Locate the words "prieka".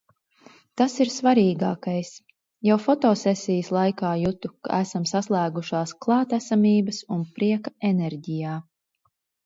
7.39-7.79